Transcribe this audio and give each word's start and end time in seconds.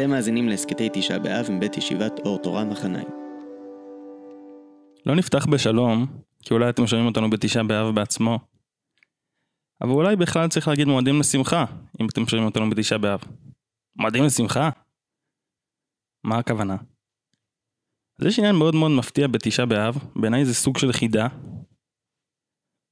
אתם 0.00 0.10
מאזינים 0.10 0.48
להסכתי 0.48 0.88
תשעה 0.92 1.18
באב 1.18 1.46
מבית 1.50 1.76
ישיבת 1.76 2.12
אור 2.18 2.42
תורה 2.42 2.64
מחניים. 2.64 3.08
לא 5.06 5.16
נפתח 5.16 5.46
בשלום, 5.46 6.06
כי 6.42 6.54
אולי 6.54 6.70
אתם 6.70 6.86
שומעים 6.86 7.08
אותנו 7.08 7.30
בתשעה 7.30 7.64
באב 7.64 7.94
בעצמו. 7.94 8.38
אבל 9.80 9.90
אולי 9.90 10.16
בכלל 10.16 10.48
צריך 10.48 10.68
להגיד 10.68 10.88
מועדים 10.88 11.20
לשמחה, 11.20 11.64
אם 12.00 12.06
אתם 12.12 12.26
שומעים 12.26 12.46
אותנו 12.48 12.70
בתשעה 12.70 12.98
באב. 12.98 13.20
מועדים 13.96 14.24
לשמחה? 14.24 14.70
מה 16.24 16.38
הכוונה? 16.38 16.76
אז 18.20 18.26
יש 18.26 18.38
עניין 18.38 18.54
מאוד 18.56 18.74
מאוד 18.74 18.90
מפתיע 18.98 19.26
בתשעה 19.26 19.66
באב, 19.66 19.94
בעיניי 20.16 20.44
זה 20.44 20.54
סוג 20.54 20.78
של 20.78 20.92
חידה, 20.92 21.26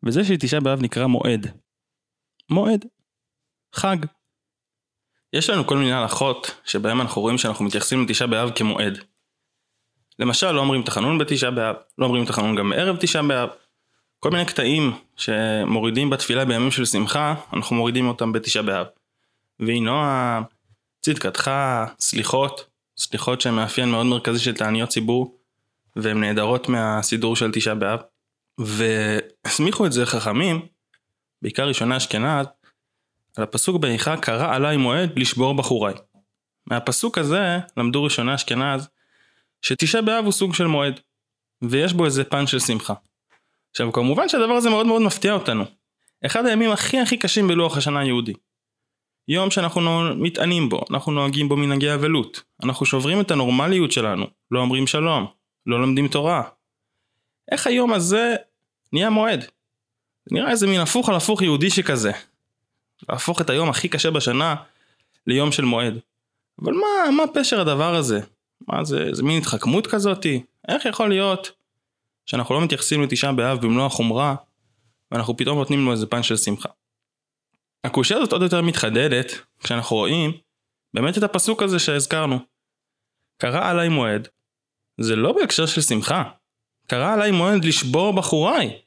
וזה 0.06 0.24
שתשעה 0.24 0.60
באב 0.60 0.82
נקרא 0.82 1.06
מועד. 1.06 1.46
מועד. 2.50 2.84
חג. 3.74 3.96
יש 5.32 5.50
לנו 5.50 5.66
כל 5.66 5.76
מיני 5.76 5.92
הלכות 5.92 6.60
שבהם 6.64 7.00
אנחנו 7.00 7.22
רואים 7.22 7.38
שאנחנו 7.38 7.64
מתייחסים 7.64 8.02
לתשעה 8.02 8.28
באב 8.28 8.50
כמועד. 8.54 8.98
למשל 10.18 10.52
לא 10.52 10.60
אומרים 10.60 10.82
תחנון 10.82 11.18
בתשעה 11.18 11.50
באב, 11.50 11.76
לא 11.98 12.06
אומרים 12.06 12.24
תחנון 12.24 12.56
גם 12.56 12.70
בערב 12.70 12.96
תשעה 13.00 13.22
באב. 13.22 13.48
כל 14.20 14.30
מיני 14.30 14.44
קטעים 14.44 14.92
שמורידים 15.16 16.10
בתפילה 16.10 16.44
בימים 16.44 16.70
של 16.70 16.84
שמחה, 16.84 17.34
אנחנו 17.52 17.76
מורידים 17.76 18.08
אותם 18.08 18.32
בתשעה 18.32 18.62
באב. 18.62 18.86
ויהי 19.60 19.80
נועם, 19.80 20.42
צדקתך, 21.00 21.50
סליחות, 22.00 22.66
סליחות 22.98 23.40
שהן 23.40 23.54
מאפיין 23.54 23.90
מאוד 23.90 24.06
מרכזי 24.06 24.38
של 24.38 24.54
תעניות 24.54 24.88
ציבור, 24.88 25.38
והן 25.96 26.20
נעדרות 26.20 26.68
מהסידור 26.68 27.36
של 27.36 27.52
תשעה 27.52 27.74
באב. 27.74 28.00
והסמיכו 28.58 29.86
את 29.86 29.92
זה 29.92 30.06
חכמים, 30.06 30.66
בעיקר 31.42 31.68
ראשונה 31.68 31.96
אשכנז, 31.96 32.46
על 33.36 33.44
הפסוק 33.44 33.76
באיכה 33.76 34.16
קרא 34.16 34.54
עליי 34.54 34.76
מועד 34.76 35.18
לשבור 35.18 35.54
בחוריי. 35.54 35.94
מהפסוק 36.66 37.18
הזה 37.18 37.58
למדו 37.76 38.04
ראשונה 38.04 38.34
אשכנז 38.34 38.88
שתשעה 39.62 40.02
באב 40.02 40.24
הוא 40.24 40.32
סוג 40.32 40.54
של 40.54 40.66
מועד 40.66 41.00
ויש 41.62 41.92
בו 41.92 42.04
איזה 42.04 42.24
פן 42.24 42.46
של 42.46 42.58
שמחה. 42.58 42.94
עכשיו 43.70 43.92
כמובן 43.92 44.28
שהדבר 44.28 44.52
הזה 44.52 44.70
מאוד 44.70 44.86
מאוד 44.86 45.02
מפתיע 45.02 45.32
אותנו. 45.32 45.64
אחד 46.26 46.46
הימים 46.46 46.70
הכי 46.70 47.00
הכי 47.00 47.16
קשים 47.16 47.48
בלוח 47.48 47.76
השנה 47.76 48.00
היהודי. 48.00 48.32
יום 49.28 49.50
שאנחנו 49.50 50.14
מתענים 50.14 50.68
בו, 50.68 50.84
אנחנו 50.90 51.12
נוהגים 51.12 51.48
בו 51.48 51.56
מנהגי 51.56 51.94
אבלות, 51.94 52.42
אנחנו 52.64 52.86
שוברים 52.86 53.20
את 53.20 53.30
הנורמליות 53.30 53.92
שלנו, 53.92 54.26
לא 54.50 54.60
אומרים 54.60 54.86
שלום, 54.86 55.26
לא 55.66 55.80
לומדים 55.80 56.08
תורה. 56.08 56.42
איך 57.50 57.66
היום 57.66 57.92
הזה 57.92 58.34
נהיה 58.92 59.10
מועד? 59.10 59.44
נראה 60.30 60.50
איזה 60.50 60.66
מין 60.66 60.80
הפוך 60.80 61.08
על 61.08 61.14
הפוך 61.14 61.42
יהודי 61.42 61.70
שכזה. 61.70 62.12
להפוך 63.08 63.40
את 63.40 63.50
היום 63.50 63.68
הכי 63.68 63.88
קשה 63.88 64.10
בשנה 64.10 64.54
ליום 65.26 65.52
של 65.52 65.64
מועד. 65.64 65.98
אבל 66.62 66.72
מה, 66.72 67.10
מה 67.16 67.22
פשר 67.34 67.60
הדבר 67.60 67.94
הזה? 67.94 68.20
מה 68.68 68.84
זה, 68.84 69.08
זה 69.12 69.22
מין 69.22 69.38
התחכמות 69.38 69.86
כזאתי? 69.86 70.42
איך 70.68 70.84
יכול 70.84 71.08
להיות 71.08 71.50
שאנחנו 72.26 72.54
לא 72.54 72.60
מתייחסים 72.60 73.02
לתשעה 73.02 73.32
באב 73.32 73.60
במלוא 73.60 73.86
החומרה 73.86 74.34
ואנחנו 75.10 75.36
פתאום 75.36 75.58
נותנים 75.58 75.84
לו 75.84 75.92
איזה 75.92 76.06
פן 76.06 76.22
של 76.22 76.36
שמחה? 76.36 76.68
הקושייה 77.84 78.18
הזאת 78.18 78.32
עוד 78.32 78.42
יותר 78.42 78.62
מתחדדת 78.62 79.32
כשאנחנו 79.62 79.96
רואים 79.96 80.32
באמת 80.94 81.18
את 81.18 81.22
הפסוק 81.22 81.62
הזה 81.62 81.78
שהזכרנו. 81.78 82.38
קרא 83.38 83.70
עליי 83.70 83.88
מועד, 83.88 84.28
זה 85.00 85.16
לא 85.16 85.32
בהקשר 85.32 85.66
של 85.66 85.80
שמחה. 85.80 86.22
קרא 86.86 87.12
עליי 87.12 87.30
מועד 87.30 87.64
לשבור 87.64 88.12
בחוריי. 88.12 88.78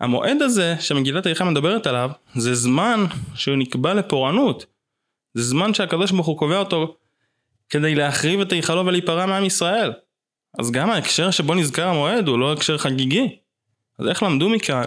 המועד 0.00 0.42
הזה 0.42 0.74
שמגילת 0.80 1.26
איכה 1.26 1.44
מדברת 1.44 1.86
עליו, 1.86 2.10
זה 2.34 2.54
זמן 2.54 3.04
שהוא 3.34 3.56
נקבע 3.56 3.94
לפורענות. 3.94 4.66
זה 5.34 5.42
זמן 5.42 5.74
שהקדוש 5.74 6.10
ברוך 6.10 6.26
הוא 6.26 6.38
קובע 6.38 6.58
אותו 6.58 6.96
כדי 7.68 7.94
להחריב 7.94 8.40
את 8.40 8.52
היכלו 8.52 8.86
ולהיפרע 8.86 9.26
מעם 9.26 9.44
ישראל. 9.44 9.92
אז 10.58 10.70
גם 10.70 10.90
ההקשר 10.90 11.30
שבו 11.30 11.54
נזכר 11.54 11.88
המועד 11.88 12.28
הוא 12.28 12.38
לא 12.38 12.52
הקשר 12.52 12.78
חגיגי. 12.78 13.38
אז 13.98 14.08
איך 14.08 14.22
למדו 14.22 14.48
מכאן 14.48 14.84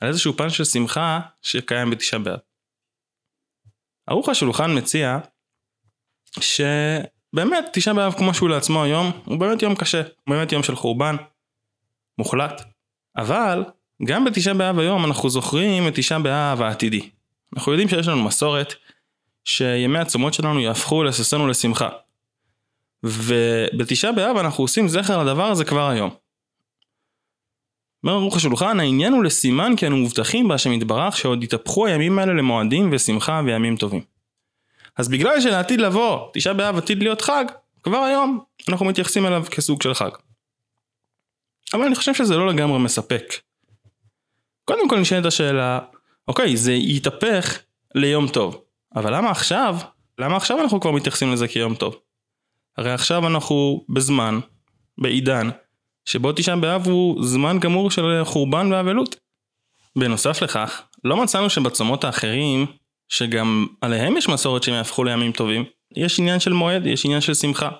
על 0.00 0.08
איזשהו 0.08 0.36
פן 0.36 0.50
של 0.50 0.64
שמחה 0.64 1.20
שקיים 1.42 1.90
בתשעה 1.90 2.20
באב? 2.20 2.38
ערוך 4.06 4.28
השולחן 4.28 4.78
מציע 4.78 5.18
שבאמת 6.40 7.64
תשעה 7.72 7.94
באב 7.94 8.12
כמו 8.12 8.34
שהוא 8.34 8.48
לעצמו 8.48 8.82
היום 8.82 9.12
הוא 9.24 9.40
באמת 9.40 9.62
יום 9.62 9.74
קשה, 9.74 10.02
הוא 10.02 10.34
באמת 10.34 10.52
יום 10.52 10.62
של 10.62 10.76
חורבן 10.76 11.16
מוחלט. 12.18 12.62
אבל 13.16 13.64
גם 14.04 14.24
בתשעה 14.24 14.54
באב 14.54 14.78
היום 14.78 15.04
אנחנו 15.04 15.30
זוכרים 15.30 15.88
את 15.88 15.94
תשעה 15.94 16.18
באב 16.18 16.62
העתידי. 16.62 17.10
אנחנו 17.56 17.72
יודעים 17.72 17.88
שיש 17.88 18.08
לנו 18.08 18.22
מסורת 18.22 18.74
שימי 19.44 19.98
הצומות 19.98 20.34
שלנו 20.34 20.60
יהפכו 20.60 21.02
לששנו 21.02 21.48
לשמחה. 21.48 21.88
ובתשעה 23.02 24.12
באב 24.12 24.36
אנחנו 24.36 24.64
עושים 24.64 24.88
זכר 24.88 25.24
לדבר 25.24 25.44
הזה 25.44 25.64
כבר 25.64 25.88
היום. 25.88 26.10
אומר 28.04 28.14
ערוך 28.14 28.36
השולחן, 28.36 28.80
העניין 28.80 29.12
הוא 29.12 29.24
לסימן 29.24 29.76
כי 29.76 29.86
אנו 29.86 29.96
מובטחים 29.96 30.48
בהשם 30.48 30.72
יתברך 30.72 31.16
שעוד 31.16 31.44
יתהפכו 31.44 31.86
הימים 31.86 32.18
האלה 32.18 32.32
למועדים 32.32 32.90
ושמחה 32.92 33.40
וימים 33.44 33.76
טובים. 33.76 34.02
אז 34.96 35.08
בגלל 35.08 35.40
שלעתיד 35.40 35.80
לבוא, 35.80 36.28
תשעה 36.32 36.54
באב 36.54 36.76
עתיד 36.76 37.02
להיות 37.02 37.20
חג, 37.22 37.44
כבר 37.82 37.98
היום 37.98 38.40
אנחנו 38.68 38.86
מתייחסים 38.86 39.26
אליו 39.26 39.44
כסוג 39.50 39.82
של 39.82 39.94
חג. 39.94 40.10
אבל 41.74 41.84
אני 41.84 41.94
חושב 41.94 42.14
שזה 42.14 42.36
לא 42.36 42.48
לגמרי 42.48 42.78
מספק. 42.78 43.24
קודם 44.64 44.88
כל 44.88 44.98
נשאלת 44.98 45.26
השאלה, 45.26 45.78
אוקיי, 46.28 46.56
זה 46.56 46.72
יתהפך 46.72 47.58
ליום 47.94 48.28
טוב, 48.28 48.62
אבל 48.96 49.16
למה 49.16 49.30
עכשיו, 49.30 49.76
למה 50.18 50.36
עכשיו 50.36 50.60
אנחנו 50.60 50.80
כבר 50.80 50.90
מתייחסים 50.90 51.32
לזה 51.32 51.48
כיום 51.48 51.74
טוב? 51.74 51.96
הרי 52.76 52.92
עכשיו 52.92 53.26
אנחנו 53.26 53.84
בזמן, 53.88 54.38
בעידן, 54.98 55.48
שבו 56.04 56.32
תשעה 56.32 56.56
באב 56.56 56.86
הוא 56.86 57.24
זמן 57.24 57.58
גמור 57.58 57.90
של 57.90 58.20
חורבן 58.24 58.72
ואבלות. 58.72 59.16
בנוסף 59.98 60.42
לכך, 60.42 60.82
לא 61.04 61.16
מצאנו 61.16 61.50
שבצומות 61.50 62.04
האחרים, 62.04 62.66
שגם 63.08 63.66
עליהם 63.80 64.16
יש 64.16 64.28
מסורת 64.28 64.62
שהם 64.62 64.74
יהפכו 64.74 65.04
לימים 65.04 65.32
טובים, 65.32 65.64
יש 65.96 66.20
עניין 66.20 66.40
של 66.40 66.52
מועד, 66.52 66.86
יש 66.86 67.04
עניין 67.04 67.20
של 67.20 67.34
שמחה. 67.34 67.70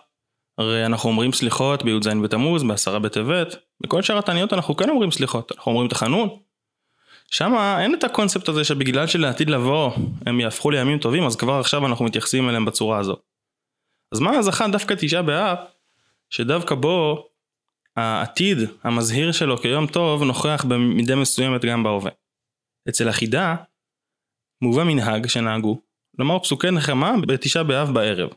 הרי 0.58 0.86
אנחנו 0.86 1.10
אומרים 1.10 1.32
סליחות 1.32 1.82
בי"ז 1.84 2.06
בתמוז, 2.22 2.62
בעשרה 2.62 2.98
בטבת, 2.98 3.56
בכל 3.82 4.02
שאר 4.02 4.18
התעניות 4.18 4.52
אנחנו 4.52 4.76
כן 4.76 4.90
אומרים 4.90 5.10
סליחות, 5.10 5.52
אנחנו 5.52 5.72
אומרים 5.72 5.88
תחנון, 5.88 6.28
שם 7.30 7.52
אין 7.80 7.94
את 7.94 8.04
הקונספט 8.04 8.48
הזה 8.48 8.64
שבגלל 8.64 9.06
שלעתיד 9.06 9.50
לבוא 9.50 9.92
הם 10.26 10.40
יהפכו 10.40 10.70
לימים 10.70 10.98
טובים 10.98 11.22
אז 11.22 11.36
כבר 11.36 11.60
עכשיו 11.60 11.86
אנחנו 11.86 12.04
מתייחסים 12.04 12.48
אליהם 12.48 12.64
בצורה 12.64 12.98
הזו. 12.98 13.16
אז 14.12 14.20
מה 14.20 14.42
זכה 14.42 14.68
דווקא 14.68 14.94
תשעה 14.98 15.22
באב 15.22 15.58
שדווקא 16.30 16.74
בו 16.74 17.26
העתיד 17.96 18.58
המזהיר 18.82 19.32
שלו 19.32 19.58
כיום 19.58 19.86
טוב 19.86 20.22
נוכח 20.22 20.64
במידה 20.68 21.16
מסוימת 21.16 21.64
גם 21.64 21.82
בהווה. 21.82 22.10
אצל 22.88 23.08
החידה 23.08 23.56
מובא 24.62 24.84
מנהג 24.84 25.26
שנהגו 25.26 25.80
לומר 26.18 26.38
פסוקי 26.38 26.70
נחמה 26.70 27.14
בתשעה 27.26 27.64
באב 27.64 27.94
בערב. 27.94 28.30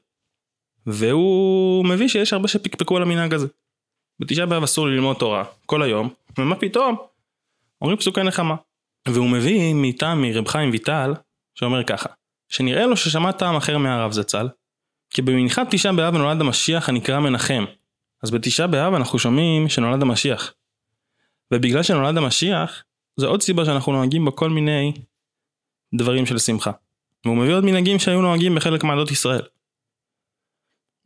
והוא 0.86 1.86
מביא 1.86 2.08
שיש 2.08 2.34
הרבה 2.34 2.48
שפקפקו 2.48 2.98
על 2.98 3.04
המנהג 3.04 3.34
הזה. 3.34 3.48
בתשעה 4.20 4.46
באב 4.46 4.64
אסור 4.64 4.88
ללמוד 4.88 5.18
תורה 5.18 5.44
כל 5.66 5.84
היום 5.84 6.10
ומה 6.38 6.56
פתאום 6.56 6.96
אומרים 7.82 7.98
פסוקי 7.98 8.24
נחמה. 8.24 8.56
והוא 9.08 9.30
מביא 9.30 9.74
מטעם 9.76 10.22
מרב 10.22 10.48
חיים 10.48 10.72
ויטל, 10.72 11.14
שאומר 11.56 11.84
ככה, 11.84 12.10
שנראה 12.50 12.86
לו 12.86 12.98
ששמע 12.98 13.32
טעם 13.32 13.56
אחר 13.56 13.78
מהרב 13.78 14.12
זצ"ל, 14.12 14.48
כי 15.10 15.22
במנחת 15.22 15.68
תשעה 15.70 15.94
באב 15.94 16.16
נולד 16.16 16.42
המשיח 16.42 16.90
הנקרא 16.90 17.20
מנחם. 17.20 17.66
אז 18.24 18.32
בתשעה 18.32 18.68
באב 18.68 18.94
אנחנו 18.94 19.20
שומעים 19.20 19.70
שנולד 19.70 20.02
המשיח. 20.02 20.54
ובגלל 21.52 21.84
שנולד 21.84 22.18
המשיח, 22.18 22.84
זו 23.18 23.28
עוד 23.28 23.42
סיבה 23.42 23.66
שאנחנו 23.66 23.92
נוהגים 23.92 24.26
בכל 24.26 24.50
מיני 24.50 24.94
דברים 25.94 26.26
של 26.26 26.40
שמחה. 26.40 26.72
והוא 27.26 27.38
מביא 27.38 27.54
עוד 27.54 27.66
מנהגים 27.66 28.00
שהיו 28.00 28.22
נוהגים 28.22 28.56
בחלק 28.56 28.84
מעדות 28.84 29.12
ישראל. 29.12 29.42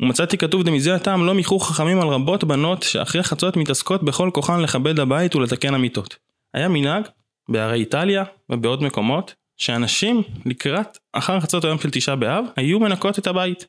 ומצאתי 0.02 0.38
כתוב 0.38 0.64
דמזה 0.64 0.96
הטעם 0.96 1.26
לא 1.26 1.34
מיחו 1.34 1.60
חכמים 1.60 2.00
על 2.00 2.08
רבות 2.08 2.44
בנות 2.44 2.84
שאחרי 2.84 3.24
חצות 3.24 3.58
מתעסקות 3.58 4.04
בכל 4.04 4.30
כוחן 4.34 4.62
לכבד 4.62 5.00
הבית 5.00 5.36
ולתקן 5.36 5.74
המיטות. 5.74 6.16
היה 6.54 6.68
מנהג 6.68 7.04
בערי 7.50 7.80
איטליה 7.80 8.24
ובעוד 8.50 8.84
מקומות, 8.84 9.36
שאנשים 9.58 10.22
לקראת 10.46 10.98
אחר 11.14 11.40
חצות 11.40 11.64
היום 11.64 11.80
של 11.80 11.90
תשעה 11.92 12.16
באב 12.16 12.46
היו 12.56 12.80
מנקות 12.80 13.20
את 13.20 13.28
הבית. 13.28 13.68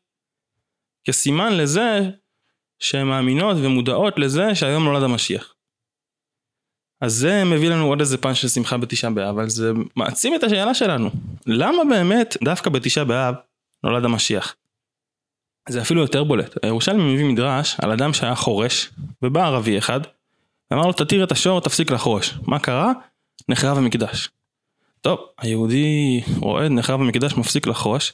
כסימן 1.05 1.53
לזה 1.53 2.11
שהן 2.79 3.07
מאמינות 3.07 3.57
ומודעות 3.61 4.19
לזה 4.19 4.55
שהיום 4.55 4.85
נולד 4.85 5.03
המשיח. 5.03 5.55
אז 7.01 7.15
זה 7.15 7.45
מביא 7.45 7.71
לנו 7.71 7.87
עוד 7.87 8.01
איזה 8.01 8.19
פן 8.19 8.35
של 8.35 8.49
שמחה 8.49 8.77
בתשעה 8.77 9.11
באב, 9.11 9.39
אבל 9.39 9.49
זה 9.49 9.73
מעצים 9.97 10.35
את 10.35 10.45
השאלה 10.45 10.75
שלנו. 10.75 11.11
למה 11.47 11.83
באמת 11.91 12.37
דווקא 12.45 12.71
בתשעה 12.71 13.05
באב 13.05 13.35
נולד 13.85 14.05
המשיח? 14.05 14.57
זה 15.69 15.83
אפילו 15.83 16.01
יותר 16.01 16.25
בולט. 16.25 16.65
הירושלמי 16.65 17.15
מביא 17.15 17.25
מדרש 17.25 17.77
על 17.83 17.93
אדם 17.93 18.13
שהיה 18.13 18.35
חורש, 18.35 18.91
ובא 19.23 19.47
ערבי 19.47 19.79
אחד, 19.79 20.01
ואמר 20.71 20.87
לו 20.87 20.93
תתיר 20.93 21.25
את 21.25 21.33
השור, 21.33 21.61
תפסיק 21.61 21.91
לחרוש. 21.91 22.35
מה 22.47 22.59
קרה? 22.59 22.93
נחרב 23.49 23.79
המקדש. 23.79 24.29
טוב, 25.01 25.19
היהודי 25.39 26.21
רואה 26.41 26.69
נחרב 26.69 27.01
המקדש 27.01 27.37
מפסיק 27.37 27.67
לחרוש, 27.67 28.13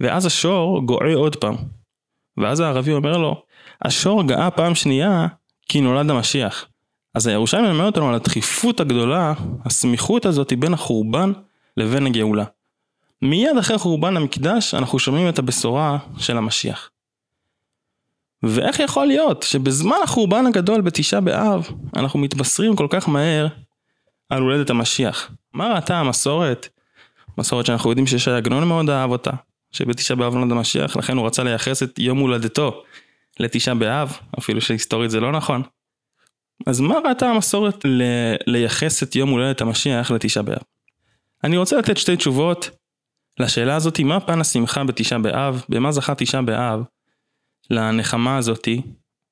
ואז 0.00 0.26
השור 0.26 0.82
גועה 0.84 1.14
עוד 1.14 1.36
פעם. 1.36 1.56
ואז 2.36 2.60
הערבי 2.60 2.92
אומר 2.92 3.16
לו, 3.16 3.42
השור 3.82 4.22
גאה 4.22 4.50
פעם 4.50 4.74
שנייה 4.74 5.26
כי 5.68 5.80
נולד 5.80 6.10
המשיח. 6.10 6.66
אז 7.14 7.26
הירושלים 7.26 7.64
מלמד 7.64 7.84
אותנו 7.84 8.08
על 8.08 8.14
הדחיפות 8.14 8.80
הגדולה, 8.80 9.32
הסמיכות 9.64 10.26
הזאת 10.26 10.52
בין 10.52 10.74
החורבן 10.74 11.32
לבין 11.76 12.06
הגאולה. 12.06 12.44
מיד 13.22 13.56
אחרי 13.60 13.78
חורבן 13.78 14.16
המקדש 14.16 14.74
אנחנו 14.74 14.98
שומעים 14.98 15.28
את 15.28 15.38
הבשורה 15.38 15.98
של 16.18 16.36
המשיח. 16.38 16.90
ואיך 18.42 18.80
יכול 18.80 19.06
להיות 19.06 19.42
שבזמן 19.42 19.96
החורבן 20.04 20.46
הגדול 20.46 20.80
בתשעה 20.80 21.20
באב 21.20 21.68
אנחנו 21.96 22.18
מתבשרים 22.18 22.76
כל 22.76 22.86
כך 22.90 23.08
מהר 23.08 23.46
על 24.28 24.42
הולדת 24.42 24.70
המשיח? 24.70 25.30
מה 25.52 25.74
ראתה 25.74 25.98
המסורת? 25.98 26.68
מסורת 27.38 27.66
שאנחנו 27.66 27.90
יודעים 27.90 28.06
שיש 28.06 28.28
עגנון 28.28 28.68
מאוד 28.68 28.90
אהב 28.90 29.10
אותה, 29.10 29.30
שבתשעה 29.72 30.16
באב 30.16 30.34
נולד 30.34 30.52
המשיח, 30.52 30.96
לכן 30.96 31.16
הוא 31.16 31.26
רצה 31.26 31.42
לייחס 31.42 31.82
את 31.82 31.98
יום 31.98 32.18
הולדתו 32.18 32.82
לתשעה 33.40 33.74
באב, 33.74 34.18
אפילו 34.38 34.60
שהיסטורית 34.60 35.10
זה 35.10 35.20
לא 35.20 35.32
נכון. 35.32 35.62
אז 36.66 36.80
מה 36.80 36.94
ראתה 37.04 37.26
המסורת 37.26 37.84
ל- 37.84 38.34
לייחס 38.46 39.02
את 39.02 39.16
יום 39.16 39.30
הולדת 39.30 39.60
המשיח 39.60 40.10
לתשעה 40.10 40.42
באב? 40.42 40.62
אני 41.44 41.56
רוצה 41.56 41.76
לתת 41.76 41.96
שתי 41.96 42.16
תשובות 42.16 42.70
לשאלה 43.40 43.76
הזאתי, 43.76 44.04
מה 44.04 44.20
פן 44.20 44.40
השמחה 44.40 44.84
בתשעה 44.84 45.18
באב, 45.18 45.64
במה 45.68 45.92
זכה 45.92 46.14
תשעה 46.14 46.42
באב 46.42 46.82
לנחמה 47.70 48.36
הזאתי, 48.36 48.82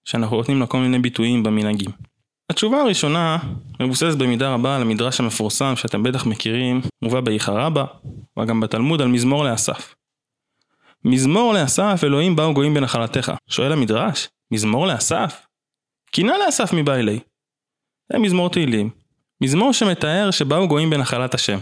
שאנחנו 0.04 0.36
נותנים 0.36 0.60
לה 0.60 0.66
כל 0.66 0.78
מיני 0.78 0.98
ביטויים 0.98 1.42
במנהגים. 1.42 1.90
התשובה 2.50 2.80
הראשונה 2.80 3.38
מבוססת 3.80 4.18
במידה 4.18 4.54
רבה 4.54 4.76
על 4.76 4.82
המדרש 4.82 5.20
המפורסם 5.20 5.76
שאתם 5.76 6.02
בטח 6.02 6.26
מכירים, 6.26 6.80
מובא 7.02 7.20
באיכא 7.20 7.50
רבה, 7.50 7.84
וגם 8.38 8.60
בתלמוד 8.60 9.00
על 9.00 9.08
מזמור 9.08 9.44
לאסף. 9.44 9.94
מזמור 11.04 11.54
לאסף 11.54 12.00
אלוהים 12.04 12.36
באו 12.36 12.54
גויים 12.54 12.74
בנחלתך. 12.74 13.32
שואל 13.48 13.72
המדרש, 13.72 14.28
מזמור 14.50 14.86
לאסף? 14.86 15.46
קינה 16.10 16.38
לאסף 16.38 16.72
מבא 16.72 16.94
אלי. 16.94 17.20
זה 18.12 18.18
מזמור 18.18 18.50
תהילים. 18.50 18.90
מזמור 19.40 19.72
שמתאר 19.72 20.30
שבאו 20.30 20.68
גויים 20.68 20.90
בנחלת 20.90 21.34
השם. 21.34 21.58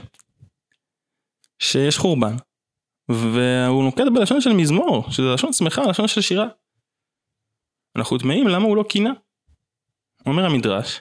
שיש 1.58 1.99
חורבן. 1.99 2.37
והוא 3.08 3.84
נוקט 3.84 4.05
בלשון 4.14 4.40
של 4.40 4.52
מזמור, 4.52 5.11
שזה 5.11 5.34
לשון 5.34 5.52
שמחה, 5.52 5.82
לשון 5.82 6.08
של 6.08 6.20
שירה. 6.20 6.46
אנחנו 7.96 8.19
תמהים 8.19 8.49
למה 8.49 8.64
הוא 8.64 8.76
לא 8.76 8.82
קינה. 8.82 9.12
אומר 10.26 10.46
המדרש, 10.46 11.00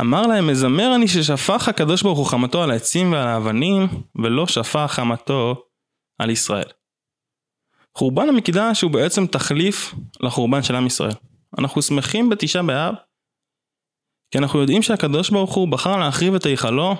אמר 0.00 0.22
להם 0.22 0.46
מזמר 0.46 0.94
אני 0.94 1.08
ששפך 1.08 1.68
הקדוש 1.68 2.02
ברוך 2.02 2.18
הוא 2.18 2.26
חמתו 2.26 2.62
על 2.62 2.70
העצים 2.70 3.12
ועל 3.12 3.28
האבנים 3.28 3.86
ולא 4.22 4.46
שפך 4.46 4.86
חמתו 4.88 5.62
על 6.18 6.30
ישראל. 6.30 6.68
חורבן 7.96 8.28
המקדש 8.28 8.82
הוא 8.82 8.90
בעצם 8.90 9.26
תחליף 9.26 9.94
לחורבן 10.20 10.62
של 10.62 10.74
עם 10.74 10.86
ישראל. 10.86 11.14
אנחנו 11.58 11.82
שמחים 11.82 12.28
בתשעה 12.28 12.62
באב 12.62 12.94
כי 14.30 14.38
אנחנו 14.38 14.60
יודעים 14.60 14.82
שהקדוש 14.82 15.30
ברוך 15.30 15.54
הוא 15.54 15.68
בחר 15.68 15.96
להחריב 15.96 16.34
את 16.34 16.46
היכלו 16.46 16.94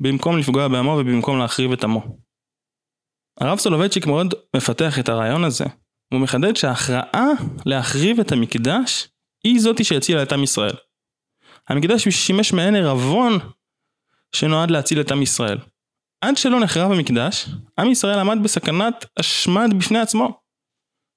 במקום 0.00 0.38
לפגוע 0.38 0.68
בעמו 0.68 0.90
ובמקום 0.90 1.38
להחריב 1.38 1.72
את 1.72 1.84
עמו. 1.84 2.02
הרב 3.40 3.58
סולובייצ'יק 3.58 4.06
מאוד 4.06 4.34
מפתח 4.56 4.98
את 4.98 5.08
הרעיון 5.08 5.44
הזה. 5.44 5.64
הוא 6.12 6.20
מחדד 6.20 6.56
שההכרעה 6.56 7.26
להחריב 7.66 8.20
את 8.20 8.32
המקדש 8.32 9.08
היא 9.48 9.60
זאתי 9.60 9.84
שהצילה 9.84 10.22
את 10.22 10.32
עם 10.32 10.42
ישראל. 10.42 10.74
המקדש 11.68 12.08
שימש 12.08 12.52
מעין 12.52 12.74
ערבון 12.74 13.38
שנועד 14.32 14.70
להציל 14.70 15.00
את 15.00 15.12
עם 15.12 15.22
ישראל. 15.22 15.58
עד 16.20 16.36
שלא 16.36 16.60
נחרב 16.60 16.92
המקדש, 16.92 17.48
עם 17.78 17.90
ישראל 17.90 18.18
עמד 18.18 18.38
בסכנת 18.42 19.04
השמד 19.16 19.70
בפני 19.78 19.98
עצמו. 19.98 20.40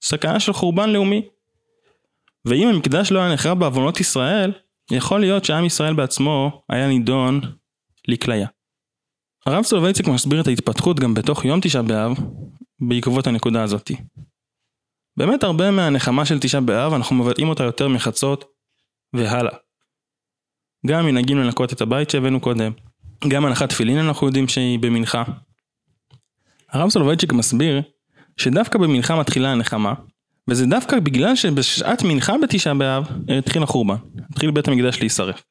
סכנה 0.03 0.39
של 0.39 0.53
חורבן 0.53 0.89
לאומי. 0.89 1.27
ואם 2.45 2.67
המקדש 2.67 3.11
לא 3.11 3.19
היה 3.19 3.33
נחרב 3.33 3.59
בעוונות 3.59 3.99
ישראל, 3.99 4.51
יכול 4.91 5.19
להיות 5.19 5.45
שעם 5.45 5.65
ישראל 5.65 5.93
בעצמו 5.93 6.63
היה 6.69 6.87
נידון 6.87 7.41
לכליה. 8.07 8.47
הרב 9.45 9.63
סולובייציק 9.63 10.07
מסביר 10.07 10.41
את 10.41 10.47
ההתפתחות 10.47 10.99
גם 10.99 11.13
בתוך 11.13 11.45
יום 11.45 11.59
תשעה 11.61 11.81
באב, 11.81 12.17
בעקבות 12.89 13.27
הנקודה 13.27 13.63
הזאתי. 13.63 13.95
באמת 15.17 15.43
הרבה 15.43 15.71
מהנחמה 15.71 16.25
של 16.25 16.39
תשעה 16.39 16.61
באב 16.61 16.93
אנחנו 16.93 17.15
מבטאים 17.15 17.49
אותה 17.49 17.63
יותר 17.63 17.87
מחצות 17.87 18.45
והלאה. 19.13 19.55
גם 20.87 21.05
מנהגים 21.05 21.37
לנקות 21.37 21.73
את 21.73 21.81
הבית 21.81 22.09
שהבאנו 22.09 22.39
קודם, 22.39 22.71
גם 23.27 23.45
הנחת 23.45 23.69
תפילין 23.69 23.97
אנחנו 23.97 24.27
יודעים 24.27 24.47
שהיא 24.47 24.79
במנחה. 24.79 25.23
הרב 26.69 26.89
סולובייצ'יק 26.89 27.33
מסביר 27.33 27.81
שדווקא 28.37 28.79
במנחה 28.79 29.19
מתחילה 29.19 29.51
הנחמה, 29.51 29.93
וזה 30.47 30.65
דווקא 30.65 30.99
בגלל 30.99 31.35
שבשעת 31.35 32.03
מנחה 32.03 32.33
בתשעה 32.41 32.73
באב 32.73 33.07
התחיל 33.37 33.63
החורבן, 33.63 33.95
התחיל 34.29 34.51
בית 34.51 34.67
המקדש 34.67 34.99
להישרף. 34.99 35.43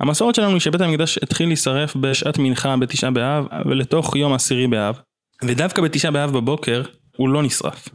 המסורת 0.00 0.34
שלנו 0.34 0.52
היא 0.52 0.60
שבית 0.60 0.80
המקדש 0.80 1.18
התחיל 1.18 1.46
להישרף 1.46 1.96
בשעת 1.96 2.38
מנחה 2.38 2.76
בתשעה 2.76 3.10
באב 3.10 3.46
ולתוך 3.66 4.16
יום 4.16 4.32
עשירי 4.32 4.66
באב, 4.66 4.98
ודווקא 5.42 5.82
בתשעה 5.82 6.10
באב 6.10 6.30
בבוקר 6.30 6.82
הוא 7.16 7.28
לא 7.28 7.42
נשרף. 7.42 7.88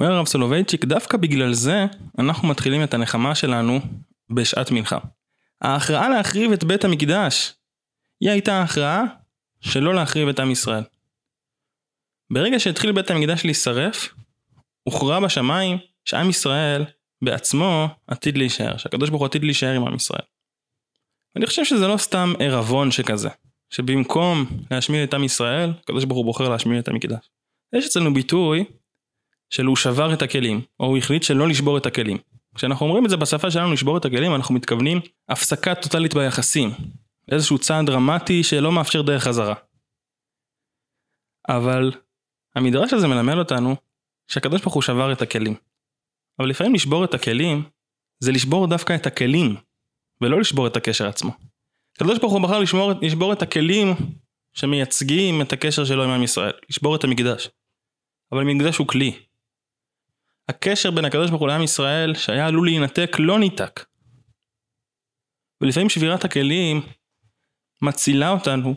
אומר 0.00 0.12
הרב 0.12 0.26
סולובייצ'יק, 0.26 0.84
דווקא 0.84 1.16
בגלל 1.16 1.52
זה 1.52 1.86
אנחנו 2.18 2.48
מתחילים 2.48 2.82
את 2.82 2.94
הנחמה 2.94 3.34
שלנו 3.34 3.80
בשעת 4.30 4.70
מנחה. 4.70 4.98
ההכרעה 5.60 6.08
להחריב 6.08 6.52
את 6.52 6.64
בית 6.64 6.84
המקדש 6.84 7.52
היא 8.20 8.30
הייתה 8.30 8.52
ההכרעה 8.52 9.02
שלא 9.60 9.94
להחריב 9.94 10.28
את 10.28 10.40
עם 10.40 10.50
ישראל. 10.50 10.82
ברגע 12.32 12.60
שהתחיל 12.60 12.92
בית 12.92 13.10
המקדש 13.10 13.44
להישרף, 13.44 14.14
הוכרע 14.82 15.20
בשמיים 15.20 15.78
שעם 16.04 16.30
ישראל 16.30 16.84
בעצמו 17.22 17.88
עתיד 18.06 18.38
להישאר, 18.38 18.76
שהקדוש 18.76 19.08
ברוך 19.08 19.20
הוא 19.20 19.26
עתיד 19.26 19.44
להישאר 19.44 19.74
עם 19.76 19.86
עם 19.86 19.94
ישראל. 19.94 20.22
אני 21.36 21.46
חושב 21.46 21.64
שזה 21.64 21.88
לא 21.88 21.96
סתם 21.96 22.32
ערבון 22.38 22.90
שכזה, 22.90 23.28
שבמקום 23.70 24.46
להשמיד 24.70 25.08
את 25.08 25.14
עם 25.14 25.24
ישראל, 25.24 25.72
הקדוש 25.82 26.04
ברוך 26.04 26.18
הוא 26.18 26.24
בוחר 26.24 26.48
להשמיד 26.48 26.78
את 26.78 26.88
המקדש. 26.88 27.30
יש 27.72 27.86
אצלנו 27.86 28.14
ביטוי 28.14 28.64
של 29.52 29.66
הוא 29.66 29.76
שבר 29.76 30.14
את 30.14 30.22
הכלים, 30.22 30.60
או 30.80 30.86
הוא 30.86 30.98
החליט 30.98 31.22
שלא 31.22 31.48
לשבור 31.48 31.78
את 31.78 31.86
הכלים. 31.86 32.18
כשאנחנו 32.54 32.86
אומרים 32.86 33.04
את 33.04 33.10
זה 33.10 33.16
בשפה 33.16 33.50
שלנו 33.50 33.72
לשבור 33.72 33.96
את 33.98 34.04
הכלים, 34.04 34.34
אנחנו 34.34 34.54
מתכוונים 34.54 35.00
הפסקה 35.28 35.74
טוטאלית 35.74 36.14
ביחסים. 36.14 36.70
איזשהו 37.32 37.58
צעד 37.58 37.86
דרמטי 37.86 38.42
שלא 38.42 38.72
מאפשר 38.72 39.02
דרך 39.02 39.24
חזרה. 39.24 39.54
אבל 41.48 41.92
המדרש 42.56 42.92
הזה 42.92 43.08
מלמד 43.08 43.34
אותנו 43.34 43.76
שהקדוש 44.28 44.60
ברוך 44.60 44.74
הוא 44.74 44.82
שבר 44.82 45.12
את 45.12 45.22
הכלים. 45.22 45.54
אבל 46.38 46.48
לפעמים 46.48 46.74
לשבור 46.74 47.04
את 47.04 47.14
הכלים 47.14 47.62
זה 48.20 48.32
לשבור 48.32 48.66
דווקא 48.66 48.94
את 48.94 49.06
הכלים 49.06 49.56
ולא 50.20 50.40
לשבור 50.40 50.66
את 50.66 50.76
הקשר 50.76 51.08
עצמו. 51.08 51.32
הקדוש 51.96 52.18
ברוך 52.18 52.32
הוא 52.32 52.42
בחר 52.42 52.58
לשמור, 52.58 52.92
לשבור 53.02 53.32
את 53.32 53.42
הכלים 53.42 53.86
שמייצגים 54.52 55.42
את 55.42 55.52
הקשר 55.52 55.84
שלו 55.84 56.04
עם 56.04 56.10
עם 56.10 56.22
ישראל, 56.22 56.52
לשבור 56.70 56.96
את 56.96 57.04
המקדש. 57.04 57.48
אבל 58.32 58.40
המקדש 58.40 58.76
הוא 58.76 58.88
כלי. 58.88 59.31
הקשר 60.48 60.90
בין 60.90 61.04
הקדוש 61.04 61.30
ברוך 61.30 61.40
הוא 61.40 61.48
לעם 61.48 61.62
ישראל 61.62 62.14
שהיה 62.14 62.46
עלול 62.46 62.66
להינתק 62.66 63.16
לא 63.18 63.38
ניתק. 63.38 63.84
ולפעמים 65.60 65.88
שבירת 65.88 66.24
הכלים 66.24 66.82
מצילה 67.82 68.30
אותנו 68.30 68.74